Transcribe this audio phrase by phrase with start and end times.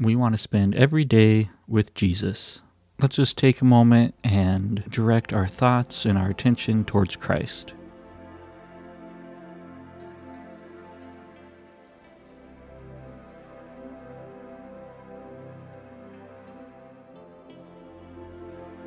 [0.00, 2.62] we want to spend every day with Jesus.
[3.00, 7.74] Let's just take a moment and direct our thoughts and our attention towards Christ.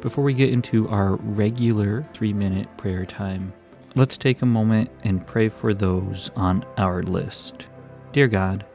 [0.01, 3.53] Before we get into our regular three minute prayer time,
[3.95, 7.67] let's take a moment and pray for those on our list.
[8.11, 8.65] Dear God,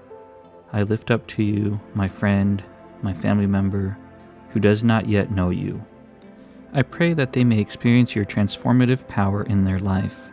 [0.73, 2.63] I lift up to you my friend,
[3.03, 3.97] my family member,
[4.51, 5.85] who does not yet know you.
[6.73, 10.29] I pray that they may experience your transformative power in their life.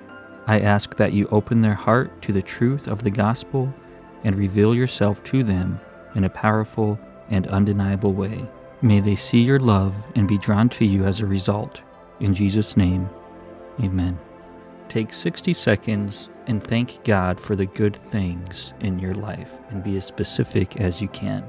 [0.48, 3.74] I ask that you open their heart to the truth of the gospel
[4.24, 5.80] and reveal yourself to them
[6.14, 8.46] in a powerful and undeniable way.
[8.82, 11.82] May they see your love and be drawn to you as a result.
[12.20, 13.10] In Jesus' name,
[13.82, 14.20] amen.
[14.90, 19.98] Take 60 seconds and thank God for the good things in your life and be
[19.98, 21.44] as specific as you can.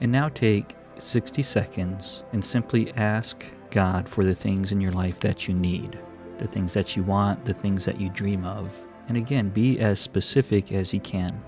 [0.00, 5.20] And now take 60 seconds and simply ask God for the things in your life
[5.20, 5.98] that you need,
[6.38, 8.72] the things that you want, the things that you dream of.
[9.08, 11.42] And again, be as specific as you can.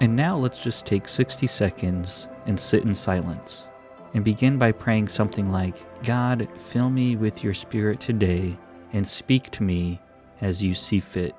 [0.00, 3.68] And now let's just take 60 seconds and sit in silence.
[4.14, 8.56] And begin by praying something like God, fill me with your spirit today
[8.92, 10.00] and speak to me
[10.40, 11.34] as you see fit.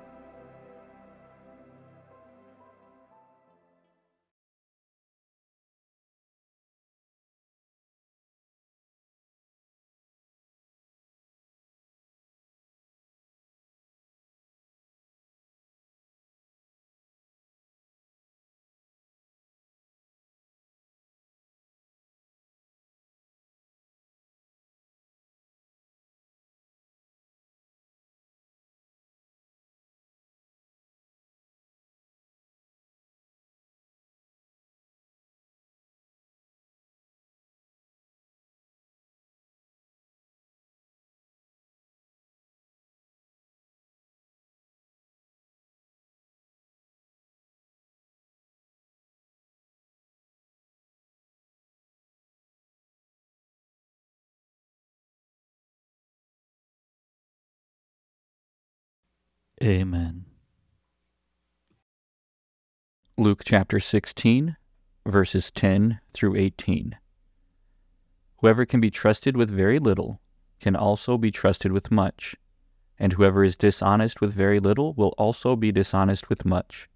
[59.62, 60.24] Amen.
[63.16, 64.56] Luke chapter 16,
[65.06, 66.96] verses 10 through 18.
[68.38, 70.20] Whoever can be trusted with very little
[70.58, 72.34] can also be trusted with much,
[72.98, 76.88] and whoever is dishonest with very little will also be dishonest with much.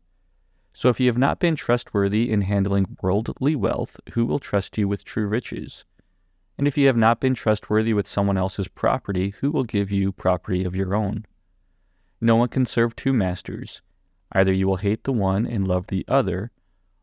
[0.73, 4.89] So if you have not been trustworthy in handling worldly wealth, who will trust you
[4.89, 5.85] with true riches?
[6.59, 10.11] And if you have not been trustworthy with someone else's property, who will give you
[10.11, 11.27] property of your own?
[12.21, 13.83] No one can serve two masters.
[14.33, 16.51] Either you will hate the one and love the other,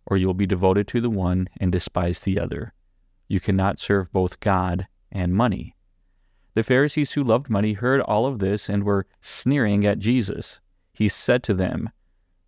[0.06, 2.74] or you will be devoted to the one and despise the other.
[3.27, 5.75] You cannot serve both God and money.
[6.56, 10.62] The Pharisees who loved money heard all of this and were sneering at Jesus.
[10.94, 11.89] He said to them,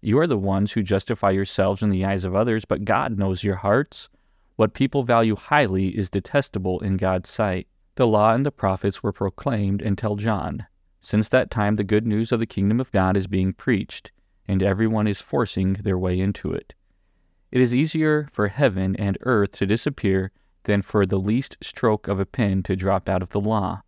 [0.01, 3.43] You are the ones who justify yourselves in the eyes of others, but God knows
[3.43, 4.09] your hearts.
[4.57, 7.67] What people value highly is detestable in God's sight.
[7.95, 10.67] The law and the prophets were proclaimed until John.
[11.05, 14.11] Since that time, the good news of the kingdom of God is being preached,
[14.47, 16.73] and everyone is forcing their way into it.
[17.51, 20.31] It is easier for heaven and earth to disappear
[20.63, 23.83] than for the least stroke of a pen to drop out of the law.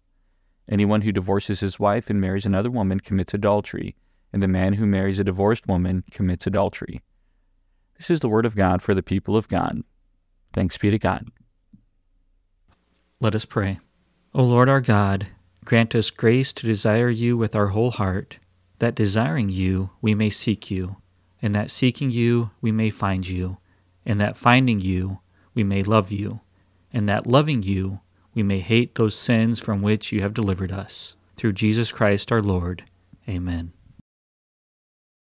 [0.69, 3.96] Anyone who divorces his wife and marries another woman commits adultery,
[4.31, 7.02] and the man who marries a divorced woman commits adultery.
[7.98, 9.81] This is the word of God for the people of God.
[10.54, 11.25] Thanks be to God.
[13.19, 13.80] Let us pray.
[14.36, 15.30] O Lord our God,
[15.68, 18.40] grant us grace to desire you with our whole heart,
[18.80, 20.96] that desiring you we may seek you,
[21.42, 23.58] and that seeking you we may find you,
[24.06, 25.19] and that finding you
[25.54, 26.40] we may love you,
[26.94, 28.00] and that loving you
[28.34, 31.18] we may hate those sins from which you have delivered us.
[31.36, 32.86] Through Jesus Christ our Lord.
[33.28, 33.74] Amen.